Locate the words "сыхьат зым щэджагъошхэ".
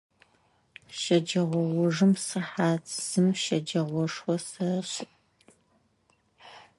2.25-4.35